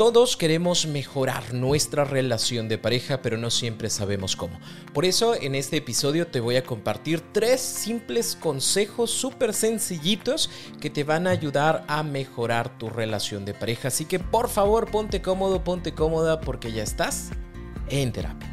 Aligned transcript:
Todos 0.00 0.38
queremos 0.38 0.86
mejorar 0.86 1.52
nuestra 1.52 2.04
relación 2.04 2.70
de 2.70 2.78
pareja, 2.78 3.20
pero 3.20 3.36
no 3.36 3.50
siempre 3.50 3.90
sabemos 3.90 4.34
cómo. 4.34 4.58
Por 4.94 5.04
eso 5.04 5.34
en 5.34 5.54
este 5.54 5.76
episodio 5.76 6.26
te 6.26 6.40
voy 6.40 6.56
a 6.56 6.64
compartir 6.64 7.20
tres 7.32 7.60
simples 7.60 8.34
consejos 8.34 9.10
súper 9.10 9.52
sencillitos 9.52 10.48
que 10.80 10.88
te 10.88 11.04
van 11.04 11.26
a 11.26 11.32
ayudar 11.32 11.84
a 11.86 12.02
mejorar 12.02 12.78
tu 12.78 12.88
relación 12.88 13.44
de 13.44 13.52
pareja. 13.52 13.88
Así 13.88 14.06
que 14.06 14.18
por 14.18 14.48
favor 14.48 14.90
ponte 14.90 15.20
cómodo, 15.20 15.62
ponte 15.64 15.92
cómoda 15.92 16.40
porque 16.40 16.72
ya 16.72 16.82
estás 16.82 17.28
en 17.90 18.10
terapia. 18.10 18.49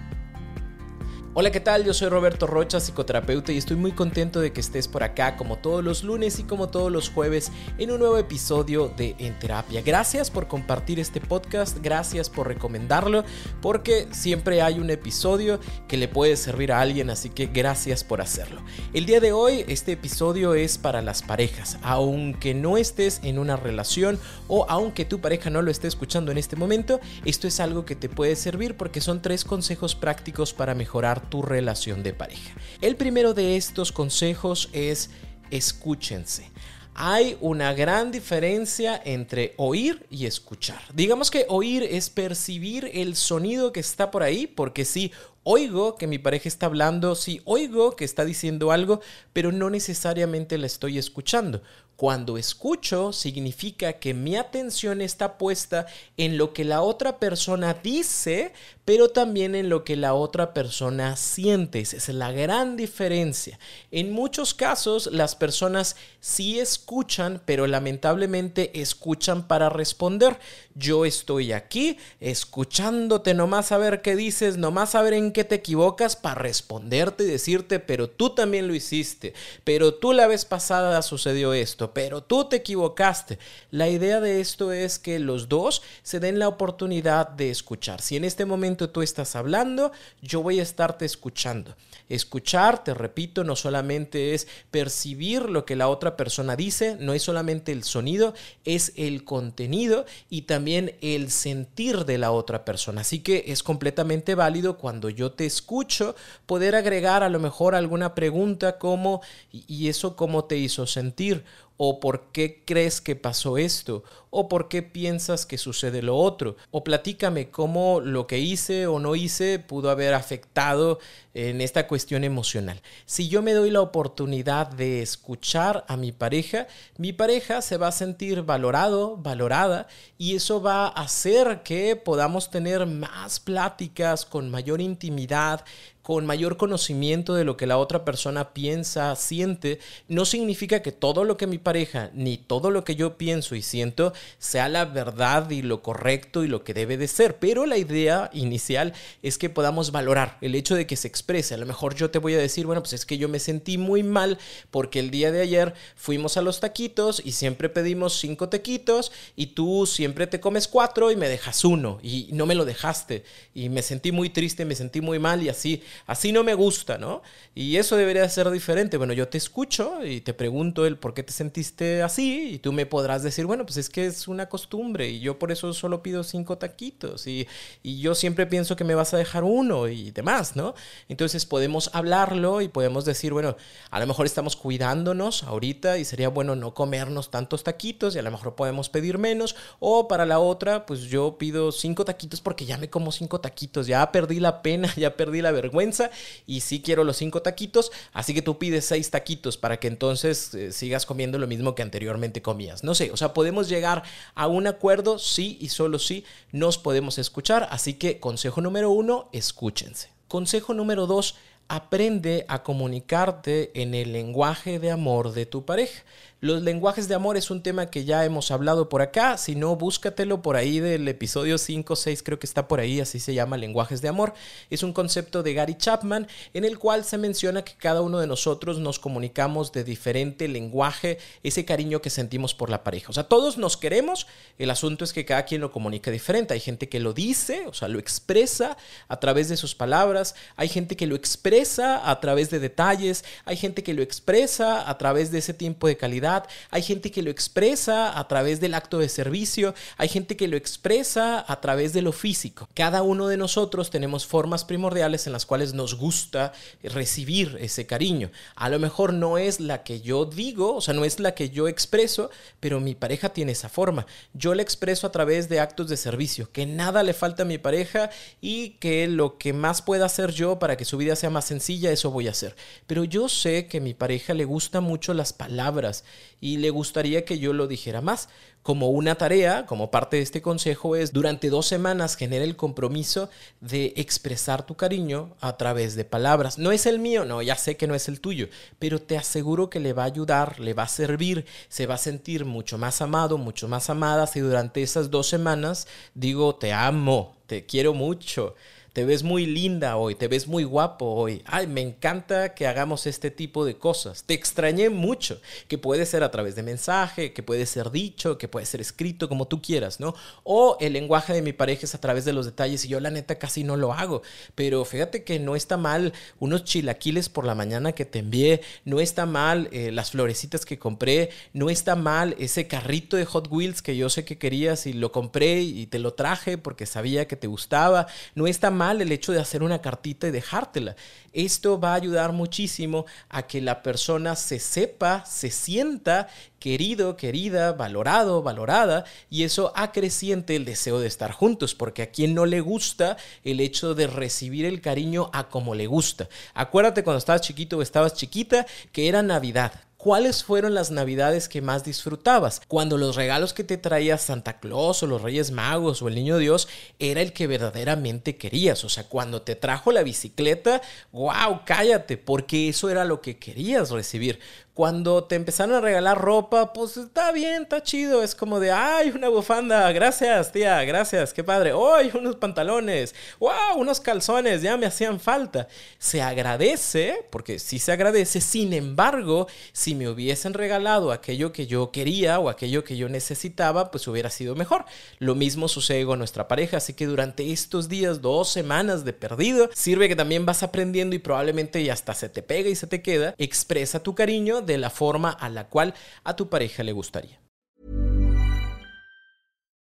Hola, 1.40 1.52
¿qué 1.52 1.60
tal? 1.60 1.86
Yo 1.86 1.94
soy 1.94 2.10
Roberto 2.10 2.48
Rocha, 2.48 2.80
psicoterapeuta, 2.80 3.52
y 3.52 3.58
estoy 3.58 3.78
muy 3.78 3.92
contento 3.92 4.40
de 4.40 4.52
que 4.52 4.60
estés 4.60 4.88
por 4.88 5.04
acá 5.04 5.38
como 5.38 5.58
todos 5.58 5.84
los 5.84 6.04
lunes 6.04 6.40
y 6.40 6.44
como 6.44 6.70
todos 6.70 6.92
los 6.92 7.10
jueves 7.10 7.52
en 7.78 7.92
un 7.92 8.00
nuevo 8.00 8.18
episodio 8.18 8.92
de 8.98 9.16
En 9.20 9.38
Terapia. 9.38 9.84
Gracias 9.84 10.32
por 10.32 10.48
compartir 10.48 11.00
este 11.00 11.22
podcast, 11.22 11.78
gracias 11.80 12.32
por 12.32 12.48
recomendarlo, 12.48 13.24
porque 13.62 14.08
siempre 14.10 14.64
hay 14.64 14.80
un 14.80 14.90
episodio 14.90 15.60
que 15.88 15.98
le 15.98 16.08
puede 16.08 16.38
servir 16.38 16.72
a 16.72 16.82
alguien, 16.82 17.12
así 17.12 17.30
que 17.30 17.46
gracias 17.46 18.04
por 18.04 18.20
hacerlo. 18.20 18.64
El 18.92 19.06
día 19.06 19.20
de 19.20 19.32
hoy, 19.32 19.64
este 19.68 19.92
episodio 19.92 20.56
es 20.56 20.80
para 20.80 21.04
las 21.04 21.22
parejas, 21.22 21.78
aunque 21.84 22.56
no 22.56 22.78
estés 22.78 23.20
en 23.22 23.38
una 23.38 23.58
relación 23.58 24.18
o 24.48 24.66
aunque 24.70 25.06
tu 25.06 25.22
pareja 25.22 25.52
no 25.52 25.62
lo 25.62 25.70
esté 25.70 25.88
escuchando 25.88 26.32
en 26.32 26.40
este 26.40 26.56
momento, 26.56 27.00
esto 27.26 27.48
es 27.48 27.60
algo 27.60 27.86
que 27.86 27.96
te 27.96 28.10
puede 28.10 28.36
servir 28.36 28.76
porque 28.76 29.02
son 29.02 29.22
tres 29.22 29.46
consejos 29.46 29.94
prácticos 29.94 30.52
para 30.52 30.74
mejorar 30.74 31.27
tu 31.30 31.42
relación 31.42 32.04
de 32.04 32.14
pareja. 32.14 32.54
El 32.82 32.96
primero 32.96 33.34
de 33.34 33.58
estos 33.58 33.92
consejos 33.92 34.70
es 34.74 35.10
escúchense. 35.52 36.52
Hay 37.00 37.38
una 37.42 37.74
gran 37.74 38.12
diferencia 38.12 39.00
entre 39.06 39.54
oír 39.58 40.08
y 40.10 40.26
escuchar. 40.26 40.82
Digamos 40.96 41.30
que 41.30 41.46
oír 41.48 41.84
es 41.84 42.10
percibir 42.10 42.90
el 42.92 43.16
sonido 43.16 43.72
que 43.72 43.80
está 43.80 44.10
por 44.10 44.24
ahí, 44.24 44.48
porque 44.48 44.84
si 44.84 45.12
oigo 45.44 45.96
que 45.96 46.08
mi 46.08 46.18
pareja 46.18 46.50
está 46.50 46.66
hablando, 46.66 47.14
si 47.14 47.42
oigo 47.46 47.96
que 47.96 48.04
está 48.04 48.26
diciendo 48.26 48.72
algo, 48.72 49.00
pero 49.32 49.52
no 49.52 49.70
necesariamente 49.70 50.58
la 50.58 50.66
estoy 50.66 50.98
escuchando. 50.98 51.62
Cuando 51.98 52.38
escucho 52.38 53.12
significa 53.12 53.94
que 53.94 54.14
mi 54.14 54.36
atención 54.36 55.02
está 55.02 55.40
puesta 55.40 55.88
en 56.16 56.38
lo 56.38 56.54
que 56.54 56.64
la 56.64 56.84
otra 56.84 57.18
persona 57.18 57.74
dice, 57.74 58.54
pero 58.86 59.10
también 59.10 59.56
en 59.56 59.68
lo 59.68 59.84
que 59.84 59.96
la 59.96 60.14
otra 60.14 60.54
persona 60.54 61.16
siente. 61.16 61.80
Esa 61.80 61.98
es 61.98 62.10
la 62.10 62.32
gran 62.32 62.78
diferencia. 62.78 63.58
En 63.90 64.12
muchos 64.12 64.54
casos 64.54 65.08
las 65.12 65.36
personas 65.36 65.96
sí 66.20 66.60
escuchan, 66.60 67.42
pero 67.46 67.66
lamentablemente 67.66 68.80
escuchan 68.80 69.48
para 69.48 69.70
responder. 69.70 70.40
Yo 70.76 71.04
estoy 71.04 71.52
aquí 71.52 71.98
escuchándote 72.20 73.34
nomás 73.34 73.72
a 73.72 73.80
ver 73.80 74.04
qué 74.04 74.16
dices, 74.16 74.58
nomás 74.58 74.94
a 74.94 75.02
ver 75.02 75.14
en 75.14 75.32
qué 75.32 75.44
te 75.44 75.56
equivocas 75.56 76.16
para 76.16 76.36
responderte 76.36 77.24
y 77.24 77.28
decirte, 77.28 77.80
pero 77.80 78.08
tú 78.08 78.36
también 78.36 78.68
lo 78.68 78.76
hiciste, 78.76 79.34
pero 79.64 79.96
tú 79.96 80.14
la 80.14 80.28
vez 80.28 80.46
pasada 80.46 81.02
sucedió 81.02 81.54
esto 81.54 81.87
pero 81.94 82.24
tú 82.24 82.46
te 82.46 82.58
equivocaste. 82.58 83.40
La 83.72 83.90
idea 83.90 84.20
de 84.20 84.42
esto 84.42 84.72
es 84.72 85.00
que 85.00 85.20
los 85.20 85.50
dos 85.50 85.82
se 86.04 86.20
den 86.20 86.40
la 86.40 86.48
oportunidad 86.48 87.30
de 87.30 87.50
escuchar. 87.50 88.02
Si 88.02 88.16
en 88.16 88.24
este 88.24 88.46
momento 88.46 88.90
tú 88.90 89.02
estás 89.02 89.36
hablando, 89.36 89.92
yo 90.22 90.42
voy 90.42 90.60
a 90.60 90.64
estarte 90.64 91.06
escuchando. 91.06 91.76
Escuchar, 92.10 92.84
te 92.84 92.94
repito, 92.94 93.44
no 93.44 93.56
solamente 93.56 94.34
es 94.34 94.48
percibir 94.72 95.50
lo 95.50 95.66
que 95.66 95.76
la 95.76 95.90
otra 95.90 96.16
persona 96.16 96.56
dice, 96.56 96.96
no 97.00 97.14
es 97.14 97.24
solamente 97.24 97.72
el 97.72 97.84
sonido, 97.84 98.34
es 98.64 98.94
el 98.96 99.26
contenido 99.26 100.06
y 100.30 100.44
también 100.44 100.96
el 101.02 101.32
sentir 101.32 102.06
de 102.06 102.18
la 102.18 102.32
otra 102.32 102.64
persona. 102.64 103.02
Así 103.02 103.20
que 103.20 103.46
es 103.48 103.62
completamente 103.62 104.36
válido 104.36 104.78
cuando 104.78 105.10
yo 105.10 105.32
te 105.32 105.46
escucho 105.46 106.16
poder 106.46 106.76
agregar 106.76 107.24
a 107.24 107.30
lo 107.30 107.40
mejor 107.40 107.76
alguna 107.76 108.16
pregunta 108.16 108.78
como 108.78 109.22
¿y 109.52 109.90
eso 109.90 110.16
cómo 110.16 110.46
te 110.46 110.58
hizo 110.58 110.88
sentir? 110.88 111.44
O 111.78 112.00
por 112.00 112.32
qué 112.32 112.64
crees 112.66 113.02
que 113.02 113.16
pasó 113.16 113.58
esto, 113.58 114.04
o 114.40 114.48
por 114.48 114.68
qué 114.68 114.84
piensas 114.84 115.48
que 115.48 115.58
sucede 115.58 116.04
lo 116.04 116.16
otro, 116.16 116.58
o 116.70 116.84
platícame 116.84 117.50
cómo 117.50 118.02
lo 118.02 118.28
que 118.28 118.38
hice 118.38 118.86
o 118.86 119.00
no 119.00 119.16
hice 119.16 119.58
pudo 119.58 119.90
haber 119.90 120.14
afectado 120.14 121.00
en 121.34 121.60
esta 121.60 121.88
cuestión 121.88 122.24
emocional. 122.24 122.80
Si 123.08 123.30
yo 123.30 123.42
me 123.42 123.54
doy 123.54 123.72
la 123.72 123.82
oportunidad 123.82 124.68
de 124.68 125.02
escuchar 125.02 125.86
a 125.88 125.98
mi 125.98 126.12
pareja, 126.12 126.68
mi 126.98 127.14
pareja 127.14 127.64
se 127.64 127.78
va 127.78 127.88
a 127.88 127.92
sentir 127.92 128.44
valorado, 128.44 129.18
valorada, 129.18 129.88
y 130.20 130.36
eso 130.36 130.62
va 130.62 130.86
a 130.86 131.02
hacer 131.02 131.64
que 131.64 131.96
podamos 131.96 132.52
tener 132.52 132.86
más 132.86 133.40
pláticas 133.40 134.24
con 134.24 134.52
mayor 134.52 134.82
intimidad, 134.82 135.66
con 136.08 136.26
mayor 136.26 136.56
conocimiento 136.56 137.36
de 137.36 137.44
lo 137.44 137.58
que 137.58 137.68
la 137.68 137.78
otra 137.78 138.06
persona 138.06 138.54
piensa, 138.54 139.14
siente, 139.18 139.80
no 140.08 140.24
significa 140.24 140.82
que 140.82 140.94
todo 140.94 141.26
lo 141.26 141.36
que 141.36 141.48
mi 141.48 141.58
pareja 141.58 142.12
ni 142.14 142.38
todo 142.38 142.72
lo 142.72 142.86
que 142.86 142.96
yo 142.96 143.18
pienso 143.18 143.56
y 143.56 143.62
siento 143.62 144.14
sea 144.40 144.70
la 144.70 144.86
verdad 144.86 145.50
y 145.50 145.62
lo 145.62 145.82
correcto 145.82 146.44
y 146.44 146.48
lo 146.48 146.64
que 146.64 146.74
debe 146.74 146.98
de 146.98 147.08
ser, 147.08 147.38
pero 147.38 147.66
la 147.66 147.78
idea 147.78 148.30
inicial 148.34 148.94
es 149.22 149.38
que 149.38 149.50
podamos 149.50 149.92
valorar 149.92 150.38
el 150.42 150.56
hecho 150.56 150.76
de 150.76 150.88
que 150.88 150.96
se 150.96 151.08
exprese. 151.08 151.54
A 151.54 151.58
lo 151.58 151.66
mejor 151.66 151.96
yo 151.96 152.10
te 152.10 152.20
voy 152.20 152.34
a 152.34 152.38
decir, 152.38 152.66
bueno, 152.66 152.82
pues 152.82 152.94
es 152.94 153.06
que 153.06 153.18
yo 153.18 153.30
me 153.30 153.40
sentí 153.40 153.78
muy 153.78 154.04
mal 154.04 154.38
porque 154.72 155.00
el 155.00 155.12
día 155.12 155.32
de 155.32 155.42
ayer 155.42 155.74
fuimos 155.96 156.38
a 156.38 156.42
los 156.42 156.60
taquitos 156.60 157.22
y 157.24 157.32
siempre 157.32 157.70
pedimos 157.70 158.20
cinco 158.20 158.50
taquitos 158.50 159.12
y 159.36 159.48
tú 159.48 159.86
siempre 159.86 160.28
te 160.28 160.40
comes 160.40 160.68
cuatro 160.68 161.12
y 161.12 161.16
me 161.16 161.30
dejas 161.30 161.64
uno 161.66 162.00
y 162.02 162.30
no 162.34 162.46
me 162.46 162.56
lo 162.56 162.66
dejaste 162.66 163.24
y 163.54 163.70
me 163.70 163.82
sentí 163.82 164.12
muy 164.12 164.30
triste, 164.30 164.66
me 164.66 164.76
sentí 164.76 165.02
muy 165.02 165.20
mal 165.20 165.44
y 165.44 165.50
así 165.50 165.84
así 166.06 166.32
no 166.32 166.44
me 166.44 166.54
gusta, 166.54 166.98
¿no? 166.98 167.22
Y 167.56 167.78
eso 167.78 167.96
debería 167.98 168.28
ser 168.30 168.50
diferente. 168.52 168.98
Bueno, 168.98 169.14
yo 169.14 169.28
te 169.28 169.38
escucho 169.38 170.04
y 170.06 170.22
te 170.22 170.34
pregunto 170.34 170.86
el 170.86 170.98
por 170.98 171.14
qué 171.14 171.24
te 171.24 171.34
sentiste 171.34 172.02
así 172.02 172.52
y 172.54 172.60
tú 172.60 172.72
me 172.72 172.86
podrás 172.86 173.24
decir, 173.24 173.46
bueno, 173.46 173.66
pues 173.66 173.78
es 173.78 173.90
que 173.90 174.07
es 174.08 174.28
una 174.28 174.50
costumbre 174.50 175.10
y 175.10 175.20
yo 175.20 175.40
por 175.40 175.52
eso 175.52 175.74
solo 175.74 176.02
pido 176.02 176.24
cinco 176.24 176.58
taquitos 176.58 177.28
y, 177.28 177.48
y 177.84 178.00
yo 178.00 178.16
siempre 178.16 178.46
pienso 178.46 178.76
que 178.76 178.84
me 178.84 178.96
vas 178.96 179.14
a 179.14 179.18
dejar 179.18 179.44
uno 179.44 179.88
y 179.88 180.12
demás, 180.12 180.56
¿no? 180.56 180.74
Entonces 181.10 181.46
podemos 181.46 181.90
hablarlo 181.94 182.62
y 182.62 182.68
podemos 182.68 183.06
decir, 183.06 183.34
bueno, 183.34 183.58
a 183.92 184.00
lo 184.00 184.08
mejor 184.08 184.26
estamos 184.26 184.56
cuidándonos 184.56 185.44
ahorita 185.44 185.98
y 185.98 186.06
sería 186.06 186.30
bueno 186.30 186.56
no 186.56 186.74
comernos 186.74 187.32
tantos 187.32 187.64
taquitos 187.64 188.16
y 188.16 188.20
a 188.20 188.22
lo 188.22 188.32
mejor 188.32 188.56
podemos 188.56 188.90
pedir 188.90 189.18
menos 189.18 189.56
o 189.80 190.08
para 190.08 190.26
la 190.26 190.40
otra, 190.40 190.86
pues 190.86 191.02
yo 191.04 191.38
pido 191.38 191.72
cinco 191.72 192.06
taquitos 192.06 192.42
porque 192.42 192.66
ya 192.66 192.78
me 192.78 192.90
como 192.90 193.12
cinco 193.12 193.42
taquitos, 193.42 193.88
ya 193.88 194.12
perdí 194.12 194.40
la 194.40 194.62
pena, 194.62 194.94
ya 194.98 195.16
perdí 195.16 195.42
la 195.42 195.52
vergüenza 195.52 196.10
y 196.46 196.62
sí 196.62 196.82
quiero 196.82 197.04
los 197.04 197.18
cinco 197.18 197.42
taquitos, 197.42 197.92
así 198.14 198.34
que 198.34 198.42
tú 198.42 198.58
pides 198.58 198.86
seis 198.86 199.10
taquitos 199.10 199.58
para 199.58 199.78
que 199.78 199.88
entonces 199.88 200.54
eh, 200.54 200.72
sigas 200.72 201.06
comiendo 201.06 201.38
lo 201.38 201.48
mismo 201.48 201.76
que 201.76 201.82
anteriormente 201.82 202.42
comías. 202.42 202.84
No 202.84 202.96
sé, 202.96 203.12
o 203.12 203.18
sea, 203.18 203.34
podemos 203.34 203.70
llegar 203.70 203.97
a 204.36 204.48
un 204.48 204.68
acuerdo, 204.68 205.20
sí 205.20 205.58
y 205.62 205.70
solo 205.70 206.00
sí 206.00 206.26
nos 206.52 206.78
podemos 206.78 207.18
escuchar, 207.18 207.68
así 207.72 207.94
que 207.94 208.20
consejo 208.20 208.62
número 208.62 208.92
uno, 208.92 209.30
escúchense. 209.32 210.10
Consejo 210.28 210.74
número 210.74 211.08
dos, 211.08 211.36
aprende 211.68 212.46
a 212.48 212.64
comunicarte 212.64 213.82
en 213.82 213.94
el 213.94 214.14
lenguaje 214.14 214.80
de 214.80 214.92
amor 214.92 215.34
de 215.34 215.46
tu 215.46 215.66
pareja. 215.66 216.04
Los 216.40 216.62
lenguajes 216.62 217.08
de 217.08 217.16
amor 217.16 217.36
es 217.36 217.50
un 217.50 217.64
tema 217.64 217.90
que 217.90 218.06
ya 218.06 218.24
hemos 218.24 218.52
hablado 218.52 218.90
por 218.90 219.02
acá. 219.02 219.40
Si 219.40 219.56
no, 219.56 219.76
búscatelo 219.76 220.44
por 220.44 220.56
ahí 220.56 220.80
del 220.80 221.08
episodio 221.08 221.58
5 221.58 221.96
6, 221.96 222.22
creo 222.22 222.38
que 222.38 222.46
está 222.46 222.68
por 222.68 222.80
ahí, 222.80 223.02
así 223.02 223.20
se 223.20 223.34
llama 223.34 223.58
lenguajes 223.58 224.04
de 224.04 224.08
amor. 224.08 224.36
Es 224.70 224.84
un 224.84 224.94
concepto 224.94 225.42
de 225.42 225.56
Gary 225.56 225.74
Chapman 225.74 226.28
en 226.54 226.64
el 226.64 226.78
cual 226.78 227.06
se 227.06 227.18
menciona 227.18 227.64
que 227.64 227.74
cada 227.74 228.04
uno 228.04 228.20
de 228.20 228.28
nosotros 228.28 228.78
nos 228.78 229.00
comunicamos 229.00 229.72
de 229.72 229.84
diferente 229.84 230.48
lenguaje, 230.48 231.18
ese 231.42 231.66
cariño 231.66 232.04
que 232.04 232.12
sentimos 232.12 232.54
por 232.54 232.70
la 232.70 232.84
pareja. 232.84 233.08
O 233.10 233.14
sea, 233.14 233.24
todos 233.24 233.58
nos 233.58 233.76
queremos, 233.76 234.28
el 234.60 234.70
asunto 234.70 235.06
es 235.06 235.14
que 235.14 235.26
cada 235.26 235.46
quien 235.46 235.62
lo 235.62 235.72
comunica 235.72 236.12
diferente. 236.12 236.54
Hay 236.54 236.60
gente 236.60 236.88
que 236.88 237.00
lo 237.00 237.14
dice, 237.14 237.66
o 237.66 237.74
sea, 237.74 237.88
lo 237.88 237.98
expresa 237.98 238.78
a 239.08 239.20
través 239.20 239.50
de 239.50 239.58
sus 239.58 239.74
palabras, 239.74 240.36
hay 240.56 240.70
gente 240.70 240.96
que 240.98 241.08
lo 241.08 241.16
expresa 241.16 242.08
a 242.08 242.20
través 242.20 242.52
de 242.52 242.60
detalles, 242.60 243.26
hay 243.44 243.58
gente 243.58 243.82
que 243.82 243.96
lo 243.96 244.04
expresa 244.04 244.88
a 244.88 245.00
través 245.00 245.32
de 245.32 245.40
ese 245.40 245.56
tiempo 245.56 245.88
de 245.88 245.98
calidad 245.98 246.27
hay 246.70 246.82
gente 246.82 247.12
que 247.12 247.22
lo 247.22 247.32
expresa 247.32 248.18
a 248.18 248.28
través 248.28 248.60
del 248.60 248.74
acto 248.74 249.00
de 249.00 249.10
servicio, 249.10 249.74
hay 249.98 250.10
gente 250.10 250.36
que 250.36 250.48
lo 250.48 250.58
expresa 250.58 251.44
a 251.48 251.62
través 251.62 251.94
de 251.94 252.02
lo 252.02 252.12
físico. 252.12 252.68
Cada 252.74 253.02
uno 253.02 253.28
de 253.28 253.38
nosotros 253.38 253.90
tenemos 253.90 254.26
formas 254.26 254.66
primordiales 254.66 255.28
en 255.28 255.34
las 255.34 255.46
cuales 255.46 255.74
nos 255.74 255.96
gusta 255.96 256.54
recibir 256.84 257.58
ese 257.60 257.86
cariño. 257.86 258.32
A 258.56 258.70
lo 258.70 258.80
mejor 258.80 259.14
no 259.14 259.38
es 259.38 259.60
la 259.60 259.84
que 259.84 260.02
yo 260.02 260.26
digo, 260.26 260.76
o 260.76 260.82
sea, 260.82 260.94
no 260.94 261.06
es 261.06 261.20
la 261.20 261.34
que 261.34 261.50
yo 261.50 261.68
expreso, 261.68 262.30
pero 262.60 262.80
mi 262.80 262.96
pareja 262.96 263.30
tiene 263.30 263.54
esa 263.54 263.70
forma. 263.70 264.06
Yo 264.34 264.54
la 264.54 264.62
expreso 264.62 265.08
a 265.08 265.12
través 265.12 265.50
de 265.50 265.60
actos 265.60 265.90
de 265.90 265.98
servicio, 265.98 266.52
que 266.52 266.66
nada 266.66 267.04
le 267.04 267.14
falta 267.14 267.44
a 267.44 267.46
mi 267.46 267.58
pareja 267.58 268.10
y 268.42 268.72
que 268.80 269.08
lo 269.08 269.38
que 269.38 269.54
más 269.54 269.82
pueda 269.82 270.06
hacer 270.06 270.32
yo 270.32 270.60
para 270.60 270.78
que 270.78 270.86
su 270.86 270.98
vida 270.98 271.16
sea 271.16 271.30
más 271.30 271.46
sencilla, 271.46 271.92
eso 271.92 272.12
voy 272.12 272.28
a 272.28 272.32
hacer. 272.32 272.56
Pero 272.86 273.04
yo 273.04 273.30
sé 273.30 273.68
que 273.68 273.78
a 273.78 273.82
mi 273.82 273.94
pareja 273.94 274.34
le 274.34 274.46
gustan 274.46 274.84
mucho 274.84 275.14
las 275.14 275.34
palabras 275.34 276.04
y 276.40 276.58
le 276.58 276.70
gustaría 276.70 277.26
que 277.26 277.40
yo 277.40 277.54
lo 277.54 277.68
dijera 277.68 278.02
más. 278.02 278.30
Como 278.64 278.90
una 278.90 279.16
tarea, 279.16 279.66
como 279.66 279.92
parte 279.92 280.18
de 280.18 280.24
este 280.24 280.42
consejo, 280.42 280.98
es 280.98 281.14
durante 281.14 281.50
dos 281.50 281.68
semanas 281.68 282.18
genera 282.18 282.44
el 282.44 282.58
compromiso 282.58 283.30
de 283.62 283.94
expresar 283.96 284.66
tu 284.66 284.76
cariño 284.76 285.36
a 285.40 285.56
través 285.56 285.96
de 285.96 286.04
palabras. 286.04 286.58
No 286.58 286.74
es 286.74 286.86
el 286.86 287.00
mío, 287.00 287.24
no, 287.24 287.42
ya 287.42 287.56
sé 287.56 287.78
que 287.78 287.88
no 287.88 287.96
es 287.96 288.10
el 288.10 288.20
tuyo, 288.20 288.50
pero 288.78 289.00
te 289.00 289.18
aseguro 289.18 289.70
que 289.70 289.80
le 289.80 289.94
va 289.94 290.04
a 290.04 290.08
ayudar, 290.08 290.60
le 290.60 290.74
va 290.74 290.84
a 290.84 290.90
servir, 290.90 291.46
se 291.70 291.86
va 291.86 291.96
a 291.96 292.00
sentir 292.00 292.44
mucho 292.44 292.78
más 292.78 293.02
amado, 293.02 293.38
mucho 293.38 293.70
más 293.70 293.90
amada 293.90 294.28
si 294.28 294.42
durante 294.42 294.82
esas 294.84 295.10
dos 295.10 295.28
semanas 295.28 295.88
digo 296.14 296.56
te 296.56 296.74
amo, 296.74 297.38
te 297.46 297.66
quiero 297.66 297.94
mucho 297.94 298.54
te 298.98 299.06
ves 299.06 299.22
muy 299.22 299.46
linda 299.46 299.96
hoy, 299.96 300.16
te 300.16 300.28
ves 300.28 300.48
muy 300.48 300.64
guapo 300.64 301.06
hoy. 301.06 301.44
Ay, 301.46 301.68
me 301.68 301.82
encanta 301.82 302.56
que 302.56 302.66
hagamos 302.66 303.06
este 303.06 303.30
tipo 303.30 303.64
de 303.64 303.78
cosas. 303.78 304.24
Te 304.24 304.34
extrañé 304.34 304.90
mucho, 304.90 305.40
que 305.68 305.78
puede 305.78 306.04
ser 306.08 306.24
a 306.24 306.32
través 306.32 306.56
de 306.56 306.64
mensaje, 306.64 307.32
que 307.32 307.44
puede 307.44 307.68
ser 307.68 307.92
dicho, 307.92 308.40
que 308.40 308.48
puede 308.48 308.66
ser 308.66 308.82
escrito, 308.82 309.30
como 309.30 309.48
tú 309.48 309.62
quieras, 309.62 310.00
¿no? 310.00 310.16
O 310.44 310.78
el 310.80 310.94
lenguaje 310.94 311.32
de 311.34 311.44
mi 311.44 311.54
pareja 311.54 311.86
es 311.86 311.94
a 311.94 312.02
través 312.02 312.26
de 312.26 312.34
los 312.34 312.48
detalles 312.48 312.86
y 312.86 312.88
yo 312.88 313.00
la 313.00 313.12
neta 313.12 313.36
casi 313.36 313.64
no 313.64 313.78
lo 313.78 313.94
hago. 313.94 314.24
Pero 314.56 314.84
fíjate 314.84 315.24
que 315.24 315.38
no 315.38 315.56
está 315.56 315.78
mal 315.78 316.12
unos 316.40 316.64
chilaquiles 316.64 317.30
por 317.30 317.46
la 317.46 317.54
mañana 317.54 317.92
que 317.92 318.06
te 318.06 318.18
envié, 318.18 318.62
no 318.84 319.00
está 319.00 319.28
mal 319.28 319.70
eh, 319.74 319.92
las 319.92 320.10
florecitas 320.10 320.66
que 320.66 320.80
compré, 320.80 321.30
no 321.54 321.70
está 321.70 321.96
mal 321.96 322.36
ese 322.40 322.66
carrito 322.66 323.16
de 323.16 323.26
Hot 323.26 323.48
Wheels 323.52 323.84
que 323.84 323.96
yo 323.96 324.10
sé 324.10 324.26
que 324.26 324.40
querías 324.40 324.88
y 324.88 324.94
lo 324.94 325.12
compré 325.12 325.62
y 325.62 325.86
te 325.86 326.00
lo 326.00 326.16
traje 326.16 326.58
porque 326.58 326.88
sabía 326.88 327.28
que 327.28 327.36
te 327.36 327.46
gustaba, 327.46 328.08
no 328.34 328.48
está 328.48 328.72
mal 328.72 328.87
el 328.96 329.12
hecho 329.12 329.32
de 329.32 329.40
hacer 329.40 329.64
una 329.64 329.82
cartita 329.82 330.28
y 330.28 330.32
dejártela. 330.32 330.96
Esto 331.34 331.80
va 331.80 331.92
a 331.92 331.96
ayudar 331.96 332.32
muchísimo 332.32 333.06
a 333.30 333.46
que 333.46 333.62
la 333.62 333.84
persona 333.84 334.36
se 334.36 334.60
sepa, 334.60 335.26
se 335.26 335.52
sienta 335.52 336.30
querido, 336.60 337.18
querida, 337.18 337.74
valorado, 337.74 338.42
valorada, 338.42 339.06
y 339.30 339.44
eso 339.44 339.72
acreciente 339.76 340.56
el 340.56 340.66
deseo 340.66 341.00
de 341.00 341.08
estar 341.08 341.32
juntos, 341.32 341.76
porque 341.76 342.02
a 342.02 342.12
quien 342.12 342.34
no 342.34 342.46
le 342.46 342.62
gusta 342.62 343.18
el 343.44 343.60
hecho 343.60 343.94
de 343.94 344.08
recibir 344.08 344.66
el 344.66 344.82
cariño 344.82 345.30
a 345.34 345.50
como 345.50 345.76
le 345.76 345.88
gusta. 345.88 346.28
Acuérdate 346.54 347.04
cuando 347.04 347.20
estabas 347.20 347.42
chiquito 347.42 347.78
o 347.78 347.82
estabas 347.82 348.14
chiquita 348.14 348.66
que 348.92 349.08
era 349.08 349.22
Navidad, 349.22 349.74
¿Cuáles 350.08 350.46
fueron 350.46 350.74
las 350.74 350.90
navidades 350.90 351.50
que 351.50 351.62
más 351.62 351.84
disfrutabas? 351.84 352.62
Cuando 352.70 352.98
los 352.98 353.18
regalos 353.18 353.52
que 353.52 353.66
te 353.66 353.76
traía 353.76 354.18
Santa 354.18 354.58
Claus 354.62 355.04
o 355.04 355.06
los 355.06 355.22
Reyes 355.22 355.52
Magos 355.52 356.02
o 356.02 356.08
el 356.08 356.16
Niño 356.16 356.38
Dios 356.38 356.70
era 356.98 357.20
el 357.20 357.34
que 357.34 357.46
verdaderamente 357.46 358.38
querías. 358.38 358.86
O 358.86 358.90
sea, 358.90 359.04
cuando 359.10 359.42
te 359.42 359.56
trajo 359.56 359.92
la 359.92 360.04
bicicleta, 360.04 360.82
wow, 361.12 361.60
cállate, 361.66 362.16
porque 362.16 362.70
eso 362.70 362.90
era 362.90 363.04
lo 363.04 363.20
que 363.20 363.38
querías 363.38 363.90
recibir. 363.90 364.40
Cuando 364.78 365.24
te 365.24 365.34
empezaron 365.34 365.74
a 365.74 365.82
regalar 365.82 366.22
ropa, 366.22 366.72
pues 366.72 366.98
está 366.98 367.32
bien, 367.32 367.64
está 367.64 367.82
chido. 367.82 368.22
Es 368.22 368.36
como 368.36 368.60
de, 368.60 368.72
ay, 368.72 369.10
una 369.10 369.28
bufanda, 369.28 369.92
gracias, 369.92 370.52
tía, 370.52 370.84
gracias, 370.84 371.34
qué 371.34 371.44
padre. 371.44 371.72
Ay, 371.72 372.12
unos 372.14 372.36
pantalones, 372.36 373.16
wow, 373.40 373.76
unos 373.76 374.00
calzones, 374.00 374.62
ya 374.62 374.78
me 374.78 374.86
hacían 374.86 375.20
falta. 375.20 375.68
Se 375.98 376.22
agradece, 376.22 377.26
porque 377.32 377.58
sí 377.58 377.80
se 377.80 377.92
agradece, 377.92 378.40
sin 378.40 378.72
embargo, 378.72 379.48
si 379.72 379.96
me 379.96 380.10
hubiesen 380.10 380.54
regalado 380.54 381.12
aquello 381.12 381.52
que 381.52 381.66
yo 381.66 381.90
quería 381.90 382.38
o 382.38 382.48
aquello 382.48 382.84
que 382.84 382.98
yo 382.98 383.10
necesitaba, 383.10 383.90
pues 383.90 384.08
hubiera 384.08 384.30
sido 384.30 384.54
mejor. 384.54 384.86
Lo 385.18 385.34
mismo 385.34 385.70
sucede 385.70 386.06
con 386.06 386.20
nuestra 386.20 386.48
pareja, 386.48 386.78
así 386.78 386.94
que 386.94 387.08
durante 387.08 387.52
estos 387.52 387.90
días, 387.90 388.22
dos 388.22 388.50
semanas 388.50 389.06
de 389.06 389.14
perdido, 389.14 389.72
sirve 389.74 390.08
que 390.08 390.16
también 390.16 390.46
vas 390.46 390.62
aprendiendo 390.62 391.16
y 391.16 391.20
probablemente 391.20 391.82
y 391.82 391.90
hasta 391.90 392.14
se 392.14 392.30
te 392.30 392.44
pega 392.44 392.70
y 392.70 392.76
se 392.76 392.86
te 392.86 393.02
queda, 393.02 393.34
expresa 393.40 394.04
tu 394.04 394.14
cariño 394.14 394.67
de 394.68 394.78
la 394.78 394.90
forma 394.90 395.36
a 395.40 395.50
la 395.50 395.64
cual 395.64 395.94
a 396.24 396.36
tu 396.36 396.46
pareja 396.46 396.84
le 396.84 396.94
gustaría. 396.94 397.38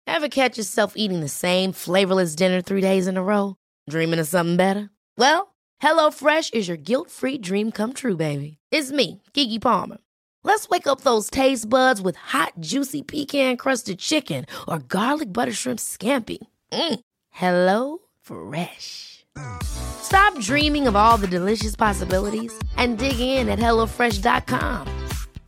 Ever 0.06 0.30
catch 0.30 0.58
yourself 0.58 0.94
eating 0.96 1.20
the 1.20 1.28
same 1.28 1.74
flavorless 1.74 2.36
dinner 2.36 2.62
three 2.62 2.82
days 2.82 3.08
in 3.08 3.18
a 3.18 3.24
row? 3.24 3.56
Dreaming 3.90 4.20
of 4.20 4.28
something 4.28 4.56
better? 4.56 4.90
Well, 5.18 5.54
HelloFresh 5.82 6.54
is 6.54 6.68
your 6.68 6.78
guilt-free 6.78 7.40
dream 7.40 7.72
come 7.72 7.94
true, 7.94 8.16
baby. 8.16 8.58
It's 8.72 8.92
me, 8.92 9.22
Kiki 9.34 9.60
Palmer. 9.60 9.98
Let's 10.44 10.70
wake 10.70 10.88
up 10.88 11.02
those 11.02 11.30
taste 11.30 11.70
buds 11.70 12.02
with 12.02 12.16
hot, 12.16 12.54
juicy 12.62 13.04
pecan-crusted 13.04 14.00
chicken 14.00 14.46
or 14.68 14.80
garlic 14.80 15.34
butter 15.34 15.54
shrimp 15.54 15.80
scampi. 15.80 16.38
Mm. 16.72 17.00
Hello 17.32 18.00
Fresh. 18.22 19.17
Stop 19.64 20.40
dreaming 20.40 20.88
of 20.88 20.96
all 20.96 21.18
the 21.18 21.28
delicious 21.28 21.76
possibilities 21.76 22.54
and 22.78 22.98
dig 22.98 23.20
in 23.20 23.50
at 23.50 23.60
HelloFresh.com. 23.60 24.88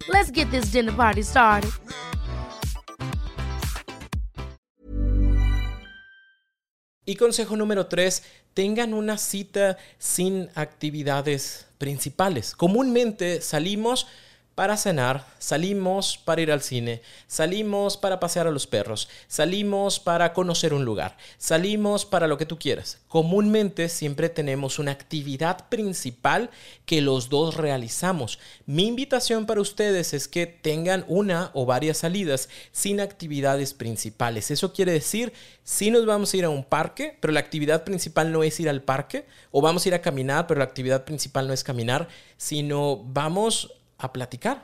Let's 0.08 0.32
get 0.32 0.50
this 0.52 0.72
dinner 0.72 0.92
party 0.92 1.24
started. 1.24 1.72
Y 7.06 7.16
consejo 7.16 7.58
número 7.58 7.88
3, 7.88 8.22
tengan 8.54 8.94
una 8.94 9.18
cita 9.18 9.78
sin 9.98 10.48
actividades 10.54 11.66
principales. 11.80 12.56
Comúnmente 12.56 13.42
salimos 13.42 14.06
para 14.60 14.76
cenar, 14.76 15.26
salimos 15.38 16.18
para 16.18 16.42
ir 16.42 16.52
al 16.52 16.62
cine, 16.62 17.02
salimos 17.28 17.96
para 17.96 18.20
pasear 18.20 18.46
a 18.46 18.52
los 18.52 18.68
perros, 18.68 19.08
salimos 19.30 20.02
para 20.02 20.34
conocer 20.34 20.74
un 20.74 20.84
lugar, 20.84 21.16
salimos 21.38 22.04
para 22.04 22.28
lo 22.28 22.38
que 22.38 22.46
tú 22.46 22.60
quieras. 22.60 23.00
Comúnmente 23.08 23.88
siempre 23.88 24.28
tenemos 24.28 24.78
una 24.78 24.92
actividad 24.92 25.70
principal 25.70 26.50
que 26.86 27.00
los 27.00 27.30
dos 27.30 27.56
realizamos. 27.56 28.38
Mi 28.66 28.86
invitación 28.86 29.46
para 29.46 29.62
ustedes 29.62 30.14
es 30.14 30.28
que 30.28 30.46
tengan 30.46 31.06
una 31.08 31.52
o 31.54 31.66
varias 31.66 32.00
salidas 32.00 32.50
sin 32.74 33.00
actividades 33.00 33.74
principales. 33.74 34.52
Eso 34.52 34.74
quiere 34.74 34.92
decir, 34.92 35.32
si 35.64 35.90
nos 35.90 36.06
vamos 36.06 36.34
a 36.34 36.38
ir 36.38 36.44
a 36.44 36.50
un 36.50 36.66
parque, 36.66 37.18
pero 37.22 37.32
la 37.32 37.40
actividad 37.40 37.86
principal 37.86 38.34
no 38.34 38.44
es 38.44 38.60
ir 38.60 38.68
al 38.68 38.82
parque, 38.82 39.26
o 39.52 39.62
vamos 39.62 39.86
a 39.86 39.88
ir 39.88 39.94
a 39.96 40.02
caminar, 40.02 40.48
pero 40.48 40.58
la 40.58 40.66
actividad 40.66 41.06
principal 41.06 41.48
no 41.48 41.54
es 41.54 41.64
caminar, 41.64 42.10
sino 42.36 42.98
vamos 43.06 43.79
a 44.00 44.12
platicar, 44.14 44.64